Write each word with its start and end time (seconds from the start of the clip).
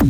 De 0.00 0.06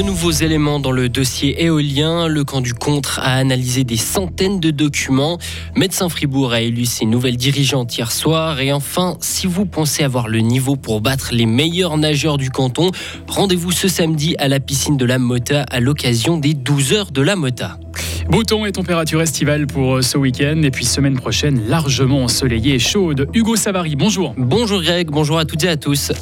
nouveaux 0.00 0.30
éléments 0.30 0.80
dans 0.80 0.90
le 0.90 1.10
dossier 1.10 1.62
éolien. 1.62 2.28
Le 2.28 2.44
camp 2.44 2.62
du 2.62 2.72
contre 2.72 3.18
a 3.18 3.34
analysé 3.34 3.84
des 3.84 3.98
centaines 3.98 4.58
de 4.58 4.70
documents. 4.70 5.38
Médecin 5.76 6.08
Fribourg 6.08 6.54
a 6.54 6.62
élu 6.62 6.86
ses 6.86 7.04
nouvelles 7.04 7.36
dirigeantes 7.36 7.94
hier 7.94 8.10
soir. 8.10 8.60
Et 8.60 8.72
enfin, 8.72 9.18
si 9.20 9.46
vous 9.46 9.66
pensez 9.66 10.02
avoir 10.02 10.28
le 10.28 10.38
niveau 10.38 10.76
pour 10.76 11.02
battre 11.02 11.28
les 11.32 11.46
meilleurs 11.46 11.98
nageurs 11.98 12.38
du 12.38 12.50
canton, 12.50 12.90
rendez-vous 13.28 13.70
ce 13.70 13.86
samedi 13.86 14.34
à 14.38 14.48
la 14.48 14.60
piscine 14.60 14.96
de 14.96 15.04
la 15.04 15.18
Mota 15.18 15.64
à 15.64 15.78
l'occasion 15.78 16.38
des 16.38 16.54
12 16.54 16.92
heures 16.94 17.10
de 17.10 17.20
la 17.20 17.36
Mota. 17.36 17.78
Beau 18.28 18.42
temps 18.42 18.64
et 18.66 18.72
température 18.72 19.20
estivale 19.20 19.66
pour 19.66 19.96
euh, 19.96 20.02
ce 20.02 20.18
week-end. 20.18 20.62
Et 20.62 20.70
puis 20.70 20.84
semaine 20.84 21.14
prochaine, 21.14 21.68
largement 21.68 22.24
ensoleillée 22.24 22.74
et 22.74 22.78
chaude. 22.78 23.28
Hugo 23.34 23.56
Savary, 23.56 23.96
bonjour. 23.96 24.34
Bonjour 24.36 24.82
Greg, 24.82 25.08
bonjour 25.10 25.38
à 25.38 25.44
toutes 25.44 25.64
et 25.64 25.68
à 25.68 25.76
tous. 25.76 26.12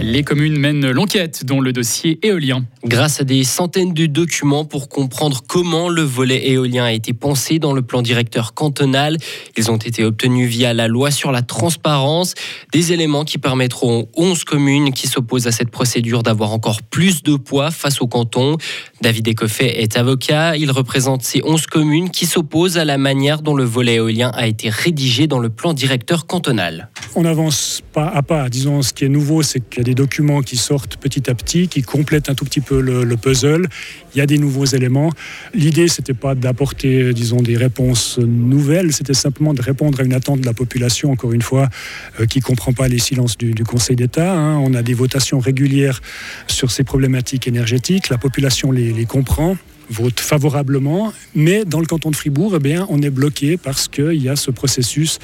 Les 0.00 0.22
communes 0.22 0.58
mènent 0.58 0.90
l'enquête 0.90 1.44
dans 1.44 1.60
le 1.60 1.72
dossier 1.72 2.18
éolien. 2.24 2.64
Grâce 2.86 3.20
à 3.20 3.24
des 3.24 3.42
centaines 3.42 3.94
de 3.94 4.06
documents 4.06 4.64
pour 4.64 4.88
comprendre 4.88 5.42
comment 5.48 5.88
le 5.88 6.02
volet 6.02 6.50
éolien 6.50 6.84
a 6.84 6.92
été 6.92 7.12
pensé 7.12 7.58
dans 7.58 7.72
le 7.72 7.82
plan 7.82 8.00
directeur 8.00 8.54
cantonal, 8.54 9.16
ils 9.56 9.72
ont 9.72 9.76
été 9.76 10.04
obtenus 10.04 10.48
via 10.48 10.72
la 10.72 10.86
loi 10.86 11.10
sur 11.10 11.32
la 11.32 11.42
transparence, 11.42 12.34
des 12.72 12.92
éléments 12.92 13.24
qui 13.24 13.38
permettront 13.38 14.06
aux 14.14 14.22
11 14.22 14.44
communes 14.44 14.92
qui 14.92 15.08
s'opposent 15.08 15.48
à 15.48 15.50
cette 15.50 15.70
procédure 15.70 16.22
d'avoir 16.22 16.52
encore 16.52 16.80
plus 16.80 17.24
de 17.24 17.34
poids 17.34 17.72
face 17.72 18.00
au 18.00 18.06
canton. 18.06 18.56
David 19.00 19.26
Ecoffet 19.30 19.82
est 19.82 19.96
avocat, 19.96 20.56
il 20.56 20.70
représente 20.70 21.24
ces 21.24 21.42
11 21.44 21.66
communes 21.66 22.10
qui 22.10 22.24
s'opposent 22.24 22.78
à 22.78 22.84
la 22.84 22.98
manière 22.98 23.42
dont 23.42 23.56
le 23.56 23.64
volet 23.64 23.94
éolien 23.94 24.30
a 24.32 24.46
été 24.46 24.70
rédigé 24.70 25.26
dans 25.26 25.40
le 25.40 25.48
plan 25.50 25.74
directeur 25.74 26.28
cantonal. 26.28 26.88
On 27.16 27.24
avance 27.24 27.82
pas 27.92 28.06
à 28.06 28.22
pas, 28.22 28.48
disons 28.48 28.82
ce 28.82 28.92
qui 28.92 29.04
est 29.04 29.08
nouveau 29.08 29.42
c'est 29.42 29.58
qu'il 29.58 29.78
y 29.78 29.80
a 29.80 29.84
des 29.84 29.96
documents 29.96 30.40
qui 30.40 30.56
sortent 30.56 30.98
petit 30.98 31.28
à 31.28 31.34
petit, 31.34 31.66
qui 31.66 31.82
complètent 31.82 32.30
un 32.30 32.34
tout 32.36 32.44
petit 32.44 32.60
peu 32.60 32.75
le, 32.80 33.16
puzzle. 33.16 33.68
Il 34.14 34.18
y 34.18 34.20
a 34.20 34.26
des 34.26 34.38
nouveaux 34.38 34.64
éléments. 34.64 35.10
L'idée, 35.54 35.88
c'était 35.88 36.14
pas 36.14 36.34
d'apporter, 36.34 37.12
disons, 37.12 37.42
des 37.42 37.56
réponses 37.56 38.18
nouvelles, 38.18 38.92
c'était 38.92 39.14
simplement 39.14 39.54
de 39.54 39.62
répondre 39.62 40.00
à 40.00 40.04
une 40.04 40.12
attente 40.12 40.40
de 40.40 40.46
la 40.46 40.54
population, 40.54 41.10
encore 41.12 41.32
une 41.32 41.42
fois, 41.42 41.68
euh, 42.20 42.26
qui 42.26 42.40
comprend 42.40 42.72
pas 42.72 42.88
les 42.88 42.98
silences 42.98 43.36
du, 43.36 43.54
Conseil 43.64 43.96
d'État. 43.96 44.32
Hein. 44.32 44.58
On 44.58 44.74
a 44.74 44.82
des 44.82 44.94
votations 44.94 45.40
régulières 45.40 46.00
sur 46.46 46.70
ces 46.70 46.84
problématiques 46.84 47.48
énergétiques. 47.48 48.08
La 48.08 48.18
population 48.18 48.70
les, 48.70 49.06
comprend 49.06 49.56
vote 49.88 50.18
favorablement, 50.18 51.12
mais 51.36 51.64
dans 51.64 51.78
le 51.78 51.86
canton 51.86 52.10
de 52.10 52.16
Fribourg, 52.16 52.54
eh 52.56 52.58
bien, 52.58 52.86
on 52.90 53.02
est 53.02 53.10
bloqué 53.10 53.56
parce 53.56 53.86
qu'il 53.86 54.20
y 54.20 54.28
a 54.28 54.34
ce 54.34 54.50
processus 54.50 55.20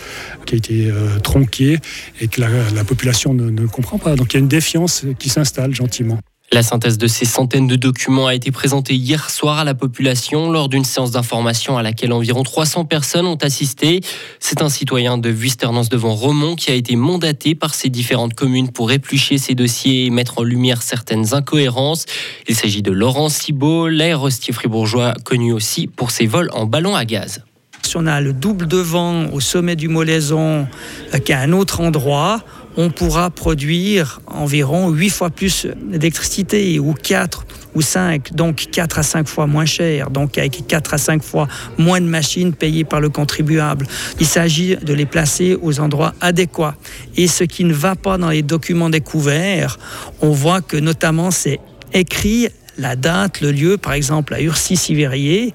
qui 0.46 0.54
a 0.54 0.58
été 0.58 0.88
euh, 0.88 1.18
tronqué 1.18 1.80
et 2.20 2.28
que 2.28 2.40
la, 2.40 2.84
population 2.84 3.34
ne, 3.34 3.50
ne 3.50 3.66
comprend 3.66 3.98
pas. 3.98 4.14
Donc 4.14 4.32
il 4.32 4.34
y 4.34 4.36
a 4.36 4.40
une 4.40 4.48
défiance 4.48 5.04
qui 5.18 5.30
s'installe 5.30 5.74
gentiment. 5.74 6.20
La 6.52 6.62
synthèse 6.62 6.98
de 6.98 7.06
ces 7.06 7.24
centaines 7.24 7.66
de 7.66 7.76
documents 7.76 8.26
a 8.26 8.34
été 8.34 8.50
présentée 8.50 8.94
hier 8.94 9.30
soir 9.30 9.60
à 9.60 9.64
la 9.64 9.72
population 9.72 10.52
lors 10.52 10.68
d'une 10.68 10.84
séance 10.84 11.10
d'information 11.10 11.78
à 11.78 11.82
laquelle 11.82 12.12
environ 12.12 12.42
300 12.42 12.84
personnes 12.84 13.26
ont 13.26 13.36
assisté. 13.36 14.00
C'est 14.38 14.60
un 14.60 14.68
citoyen 14.68 15.16
de 15.16 15.30
Vuisternance 15.30 15.88
devant 15.88 16.14
Romont 16.14 16.54
qui 16.54 16.70
a 16.70 16.74
été 16.74 16.94
mandaté 16.94 17.54
par 17.54 17.74
ces 17.74 17.88
différentes 17.88 18.34
communes 18.34 18.70
pour 18.70 18.92
éplucher 18.92 19.38
ces 19.38 19.54
dossiers 19.54 20.04
et 20.04 20.10
mettre 20.10 20.40
en 20.40 20.42
lumière 20.42 20.82
certaines 20.82 21.32
incohérences. 21.32 22.04
Il 22.46 22.54
s'agit 22.54 22.82
de 22.82 22.90
Laurent 22.90 23.30
Cibot, 23.30 23.88
l'aérostier 23.88 24.52
fribourgeois 24.52 25.14
connu 25.24 25.54
aussi 25.54 25.86
pour 25.86 26.10
ses 26.10 26.26
vols 26.26 26.50
en 26.52 26.66
ballon 26.66 26.94
à 26.94 27.06
gaz. 27.06 27.42
Si 27.82 27.96
on 27.96 28.06
a 28.06 28.20
le 28.20 28.32
double 28.32 28.68
de 28.68 28.76
vent 28.76 29.26
au 29.32 29.40
sommet 29.40 29.74
du 29.74 29.88
Molaison 29.88 30.66
euh, 31.14 31.18
qu'à 31.18 31.40
un 31.40 31.52
autre 31.52 31.80
endroit, 31.80 32.42
on 32.76 32.90
pourra 32.90 33.30
produire 33.30 34.20
environ 34.26 34.90
8 34.90 35.10
fois 35.10 35.30
plus 35.30 35.66
d'électricité 35.76 36.78
ou 36.78 36.94
4 36.94 37.46
ou 37.74 37.80
5, 37.80 38.34
donc 38.34 38.68
4 38.70 38.98
à 38.98 39.02
5 39.02 39.28
fois 39.28 39.46
moins 39.46 39.64
cher, 39.64 40.10
donc 40.10 40.38
avec 40.38 40.66
4 40.66 40.94
à 40.94 40.98
5 40.98 41.22
fois 41.22 41.48
moins 41.78 42.00
de 42.00 42.06
machines 42.06 42.52
payées 42.52 42.84
par 42.84 43.00
le 43.00 43.08
contribuable. 43.08 43.86
Il 44.20 44.26
s'agit 44.26 44.76
de 44.76 44.92
les 44.92 45.06
placer 45.06 45.56
aux 45.60 45.80
endroits 45.80 46.14
adéquats. 46.20 46.74
Et 47.16 47.26
ce 47.26 47.44
qui 47.44 47.64
ne 47.64 47.72
va 47.72 47.96
pas 47.96 48.18
dans 48.18 48.30
les 48.30 48.42
documents 48.42 48.90
découverts, 48.90 49.78
on 50.20 50.30
voit 50.30 50.60
que 50.60 50.76
notamment 50.76 51.30
c'est 51.30 51.60
écrit 51.92 52.48
la 52.78 52.96
date, 52.96 53.40
le 53.40 53.52
lieu, 53.52 53.76
par 53.76 53.92
exemple 53.92 54.34
à 54.34 54.40
Urcy-Sivérier, 54.40 55.52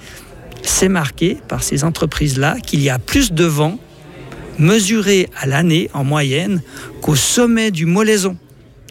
c'est 0.64 0.90
marqué 0.90 1.38
par 1.48 1.64
ces 1.64 1.84
entreprises-là 1.84 2.58
qu'il 2.60 2.82
y 2.82 2.90
a 2.90 3.00
plus 3.00 3.32
de 3.32 3.46
vent 3.46 3.80
mesuré 4.60 5.30
à 5.40 5.48
l'année 5.48 5.90
en 5.94 6.04
moyenne 6.04 6.62
qu'au 7.02 7.16
sommet 7.16 7.72
du 7.72 7.86
Molaison 7.86 8.38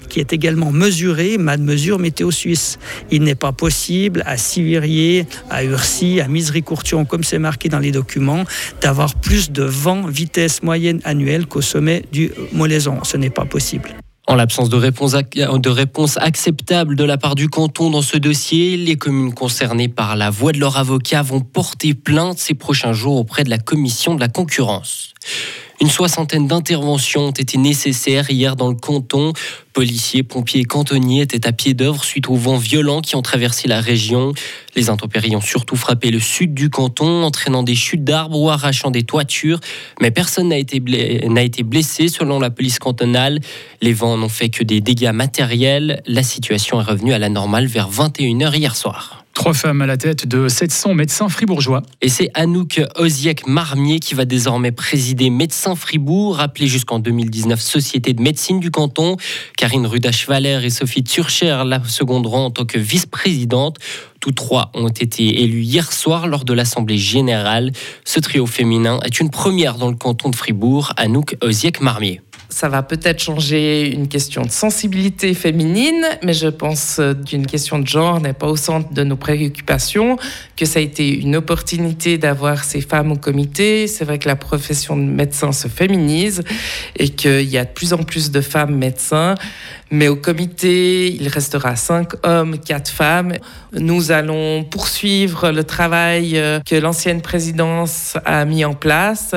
qui 0.09 0.21
est 0.21 0.33
également 0.33 0.73
mesuré, 0.73 1.37
ma 1.37 1.57
mesure 1.57 1.99
météo 1.99 2.31
suisse. 2.31 2.79
Il 3.11 3.23
n'est 3.23 3.35
pas 3.35 3.53
possible 3.53 4.23
à 4.25 4.37
Sivirier, 4.37 5.27
à 5.51 5.65
Urcy, 5.65 6.21
à 6.21 6.29
Misery-Courtion, 6.29 7.05
comme 7.05 7.25
c'est 7.25 7.41
marqué 7.41 7.69
dans 7.69 7.81
les 7.81 7.91
documents, 7.91 8.45
d'avoir 8.81 9.15
plus 9.17 9.51
de 9.51 9.65
vent 9.65 10.07
vitesse 10.07 10.63
moyenne 10.63 11.01
annuelle 11.05 11.47
qu'au 11.47 11.61
sommet 11.61 12.05
du 12.13 12.31
Molaison. 12.53 13.03
Ce 13.03 13.17
n'est 13.17 13.31
pas 13.31 13.45
possible. 13.45 13.91
En 14.29 14.35
l'absence 14.35 14.69
de 14.69 14.77
réponse, 15.69 16.17
acceptable 16.17 16.97
de 16.97 17.05
la 17.05 17.17
part 17.17 17.37
du 17.37 17.49
canton 17.49 17.91
dans 17.91 18.03
ce 18.03 18.17
dossier, 18.17 18.77
les 18.77 18.97
communes 18.97 19.33
concernées 19.33 19.89
par 19.89 20.17
la 20.17 20.31
voix 20.31 20.51
de 20.51 20.59
leur 20.59 20.79
avocat 20.79 21.23
vont 21.23 21.41
porter 21.41 21.95
plainte 21.95 22.39
ces 22.39 22.55
prochains 22.55 22.93
jours 22.93 23.17
auprès 23.17 23.45
de 23.45 23.51
la 23.51 23.59
commission 23.59 24.17
de 24.17 24.21
la 24.21 24.29
concurrence. 24.29 25.15
Une 25.81 25.91
soixantaine 25.91 26.47
d'interventions 26.47 27.27
ont 27.27 27.33
été 27.33 27.59
nécessaires 27.59 28.31
hier 28.31 28.57
dans 28.57 28.69
le 28.69 28.75
canton. 28.75 29.35
Policiers, 29.75 30.23
pompiers 30.23 30.63
et 30.63 30.65
cantonniers 30.65 31.21
étaient 31.21 31.47
à 31.47 31.53
pied 31.53 31.75
d'œuvre 31.75 32.03
suite 32.03 32.29
aux 32.29 32.35
vents 32.35 32.57
violents 32.57 33.03
qui 33.03 33.15
ont 33.15 33.21
traversé 33.21 33.69
la 33.69 33.81
région. 33.83 34.33
Les 34.75 34.89
intempéries 34.89 35.37
ont 35.37 35.43
surtout 35.43 35.77
frappé 35.77 36.11
le 36.11 36.19
sud 36.19 36.55
du 36.55 36.71
canton, 36.71 37.25
entraînant 37.25 37.63
des 37.63 37.75
chutes 37.75 38.05
d'arbres 38.05 38.41
ou 38.41 38.49
arrachant 38.49 38.91
des 38.91 39.03
toitures. 39.03 39.61
Mais 40.01 40.11
personne 40.11 40.49
n'a 40.49 40.59
été, 40.59 41.63
blessé 41.63 42.09
selon 42.09 42.41
la 42.41 42.49
police 42.49 42.79
cantonale. 42.79 43.41
Les 43.83 43.93
vents 43.93 44.17
n'ont 44.17 44.31
fait 44.31 44.49
que 44.49 44.65
des 44.65 44.81
dégâts 44.81 45.13
matériels. 45.13 46.03
La 46.07 46.23
situation 46.23 46.81
est 46.81 46.85
revenue 46.85 47.13
à 47.13 47.19
la 47.19 47.29
normale 47.29 47.67
vers 47.67 47.91
21h 47.91 48.57
hier 48.57 48.77
soir. 48.77 49.16
Trois 49.37 49.53
femmes 49.53 49.83
à 49.83 49.87
la 49.87 49.99
tête 49.99 50.27
de 50.27 50.49
700 50.49 50.95
médecins 50.95 51.29
fribourgeois. 51.29 51.83
Et 52.01 52.09
c'est 52.09 52.31
Anouk 52.33 52.81
Oziek-Marmier 52.97 54.01
qui 54.01 54.15
va 54.15 54.25
désormais 54.25 54.73
présider 54.73 55.29
Médecins 55.29 55.75
Fribourg, 55.75 56.41
appelée 56.41 56.67
jusqu'en 56.67 57.01
2019 57.01 57.61
Société 57.61 58.15
de 58.15 58.23
médecine 58.23 58.61
du 58.61 58.71
canton. 58.71 59.19
Karine 59.59 59.87
Rudasch-Valer 59.87 60.61
et 60.65 60.71
Sophie 60.71 61.05
Turcher 61.05 61.65
la 61.67 61.85
seconderont 61.85 62.47
en 62.47 62.51
tant 62.51 62.65
que 62.65 62.79
vice-présidente. 62.79 63.77
Tous 64.21 64.33
trois 64.33 64.71
ont 64.73 64.89
été 64.89 65.43
élus 65.43 65.61
hier 65.61 65.93
soir 65.93 66.29
lors 66.29 66.47
de 66.47 66.55
l'Assemblée 66.55 66.97
générale. 66.97 67.73
Ce 68.07 68.19
trio 68.21 68.47
féminin 68.47 69.01
est 69.05 69.21
une 69.21 69.29
première 69.29 69.77
dans 69.77 69.91
le 69.91 69.97
canton 69.97 70.31
de 70.31 70.35
Fribourg. 70.35 70.95
Anouk 70.97 71.37
Oziek-Marmier 71.43 72.23
ça 72.49 72.69
va 72.69 72.83
peut-être 72.83 73.21
changer 73.21 73.91
une 73.91 74.09
question 74.09 74.43
de 74.43 74.51
sensibilité 74.51 75.35
féminine, 75.35 76.05
mais 76.23 76.33
je 76.33 76.49
pense 76.49 77.01
qu'une 77.27 77.47
question 77.47 77.79
de 77.79 77.87
genre 77.87 78.21
n'est 78.21 78.33
pas 78.33 78.47
au 78.47 78.57
centre 78.57 78.93
de 78.93 79.03
nos 79.03 79.17
préoccupations, 79.17 80.17
que 80.57 80.65
ça 80.65 80.79
a 80.79 80.83
été 80.83 81.09
une 81.09 81.37
opportunité 81.37 82.19
d'avoir 82.19 82.65
ces 82.65 82.81
femmes 82.81 83.13
au 83.13 83.17
comité. 83.17 83.87
C'est 83.87 84.05
vrai 84.05 84.19
que 84.19 84.29
la 84.29 84.37
profession 84.37 84.97
de 84.97 85.03
médecin 85.03 85.53
se 85.53 85.69
féminise 85.69 86.43
et 86.97 87.09
qu'il 87.09 87.49
y 87.49 87.59
a 87.59 87.65
de 87.65 87.71
plus 87.71 87.93
en 87.93 88.03
plus 88.03 88.31
de 88.31 88.41
femmes 88.41 88.77
médecins. 88.77 89.35
Mais 89.91 90.09
au 90.09 90.17
comité, 90.17 91.15
il 91.15 91.29
restera 91.29 91.77
cinq 91.77 92.13
hommes, 92.25 92.59
quatre 92.59 92.91
femmes. 92.91 93.35
Nous 93.73 94.11
allons 94.11 94.65
poursuivre 94.65 95.51
le 95.51 95.63
travail 95.63 96.39
euh, 96.39 96.61
que 96.61 96.75
l'ancienne 96.75 97.23
présidence 97.23 98.17
a 98.25 98.45
mis 98.45 98.65
en 98.65 98.75
place. 98.75 99.35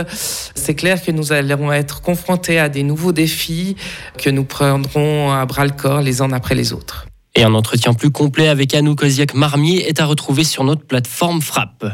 C'est 0.56 0.76
clair 0.76 1.04
que 1.04 1.12
nous 1.12 1.32
allons 1.34 1.72
être 1.72 2.02
confrontés 2.02 2.60
à 2.60 2.68
des 2.68 2.84
nouveaux 2.84 3.12
défis 3.12 3.76
que 4.18 4.30
nous 4.30 4.44
prendrons 4.44 5.32
à 5.32 5.46
bras 5.46 5.66
le 5.66 5.72
corps 5.72 6.02
les 6.02 6.22
uns 6.22 6.32
après 6.32 6.56
les 6.56 6.74
autres. 6.74 7.06
Et 7.36 7.44
un 7.44 7.54
entretien 7.54 7.94
plus 7.94 8.10
complet 8.10 8.48
avec 8.48 8.74
Anouk 8.74 9.04
Oziak-Marmier 9.04 9.88
est 9.88 10.02
à 10.02 10.06
retrouver 10.06 10.44
sur 10.44 10.64
notre 10.64 10.86
plateforme 10.86 11.42
Frappe. 11.42 11.86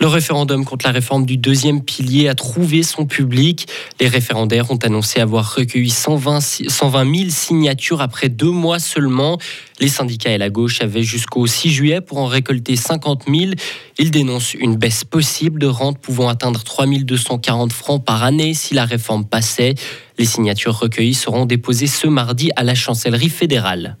Le 0.00 0.06
référendum 0.06 0.64
contre 0.64 0.86
la 0.86 0.92
réforme 0.92 1.26
du 1.26 1.36
deuxième 1.36 1.82
pilier 1.82 2.28
a 2.28 2.34
trouvé 2.34 2.82
son 2.82 3.06
public. 3.06 3.66
Les 4.00 4.08
référendaires 4.08 4.70
ont 4.70 4.78
annoncé 4.78 5.20
avoir 5.20 5.54
recueilli 5.54 5.90
120, 5.90 6.40
120 6.40 7.16
000 7.16 7.30
signatures 7.30 8.00
après 8.00 8.28
deux 8.28 8.50
mois 8.50 8.78
seulement. 8.78 9.38
Les 9.78 9.88
syndicats 9.88 10.30
et 10.30 10.38
la 10.38 10.50
gauche 10.50 10.80
avaient 10.80 11.02
jusqu'au 11.02 11.46
6 11.46 11.70
juillet 11.70 12.00
pour 12.00 12.18
en 12.18 12.26
récolter 12.26 12.76
50 12.76 13.24
000. 13.28 13.52
Ils 13.98 14.10
dénoncent 14.10 14.54
une 14.54 14.76
baisse 14.76 15.04
possible 15.04 15.60
de 15.60 15.66
rente 15.66 15.98
pouvant 15.98 16.28
atteindre 16.28 16.62
3 16.64 16.86
240 16.86 17.72
francs 17.72 18.04
par 18.04 18.22
année 18.22 18.54
si 18.54 18.74
la 18.74 18.84
réforme 18.84 19.24
passait. 19.24 19.74
Les 20.18 20.24
signatures 20.24 20.78
recueillies 20.78 21.14
seront 21.14 21.46
déposées 21.46 21.86
ce 21.86 22.06
mardi 22.06 22.50
à 22.56 22.62
la 22.62 22.74
chancellerie 22.74 23.30
fédérale. 23.30 23.96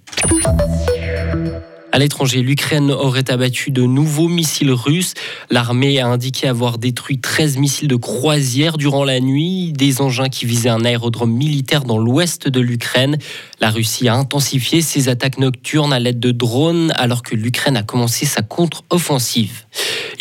À 1.92 1.98
l'étranger, 1.98 2.42
l'Ukraine 2.42 2.92
aurait 2.92 3.30
abattu 3.32 3.72
de 3.72 3.82
nouveaux 3.82 4.28
missiles 4.28 4.70
russes. 4.70 5.14
L'armée 5.50 5.98
a 5.98 6.06
indiqué 6.06 6.46
avoir 6.46 6.78
détruit 6.78 7.20
13 7.20 7.56
missiles 7.56 7.88
de 7.88 7.96
croisière 7.96 8.76
durant 8.76 9.02
la 9.02 9.18
nuit, 9.18 9.72
des 9.72 10.00
engins 10.00 10.28
qui 10.28 10.46
visaient 10.46 10.68
un 10.68 10.84
aérodrome 10.84 11.32
militaire 11.32 11.82
dans 11.82 11.98
l'ouest 11.98 12.46
de 12.46 12.60
l'Ukraine. 12.60 13.18
La 13.60 13.70
Russie 13.70 14.08
a 14.08 14.14
intensifié 14.14 14.82
ses 14.82 15.08
attaques 15.08 15.38
nocturnes 15.38 15.92
à 15.92 15.98
l'aide 15.98 16.20
de 16.20 16.30
drones 16.30 16.92
alors 16.94 17.22
que 17.22 17.34
l'Ukraine 17.34 17.76
a 17.76 17.82
commencé 17.82 18.24
sa 18.24 18.42
contre-offensive. 18.42 19.64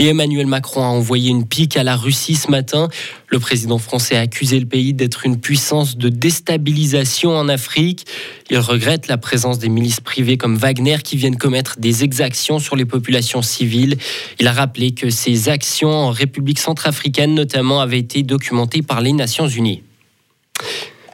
Et 0.01 0.07
Emmanuel 0.07 0.47
Macron 0.47 0.81
a 0.81 0.87
envoyé 0.87 1.29
une 1.29 1.45
pique 1.45 1.75
à 1.75 1.83
la 1.83 1.97
Russie 1.97 2.35
ce 2.35 2.49
matin. 2.49 2.87
Le 3.27 3.37
président 3.37 3.79
français 3.79 4.15
a 4.15 4.21
accusé 4.21 4.57
le 4.57 4.65
pays 4.65 4.93
d'être 4.93 5.25
une 5.25 5.41
puissance 5.41 5.97
de 5.97 6.07
déstabilisation 6.07 7.35
en 7.35 7.49
Afrique. 7.49 8.05
Il 8.49 8.59
regrette 8.59 9.09
la 9.09 9.17
présence 9.17 9.59
des 9.59 9.67
milices 9.67 9.99
privées 9.99 10.37
comme 10.37 10.55
Wagner 10.55 10.99
qui 11.03 11.17
viennent 11.17 11.37
commettre 11.37 11.81
des 11.81 12.05
exactions 12.05 12.59
sur 12.59 12.77
les 12.77 12.85
populations 12.85 13.41
civiles. 13.41 13.97
Il 14.39 14.47
a 14.47 14.53
rappelé 14.53 14.91
que 14.91 15.09
ces 15.09 15.49
actions 15.49 15.91
en 15.91 16.11
République 16.11 16.59
centrafricaine 16.59 17.35
notamment 17.35 17.81
avaient 17.81 17.99
été 17.99 18.23
documentées 18.23 18.81
par 18.81 19.01
les 19.01 19.11
Nations 19.11 19.49
Unies. 19.49 19.83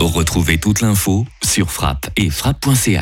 Retrouvez 0.00 0.58
toute 0.58 0.82
l'info 0.82 1.24
sur 1.42 1.70
frappe 1.70 2.10
et 2.16 2.28
frappe.ch. 2.28 3.00